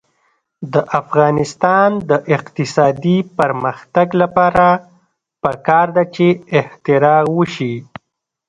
د 0.73 0.75
افغانستان 0.99 1.89
د 2.09 2.11
اقتصادي 2.37 3.17
پرمختګ 3.37 4.07
لپاره 4.21 4.67
پکار 5.43 5.87
ده 5.95 6.03
چې 6.15 6.27
اختراع 6.59 7.21
وشي. 7.35 7.75